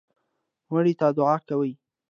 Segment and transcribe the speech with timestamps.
[0.71, 1.71] مړي ته دعا کوئ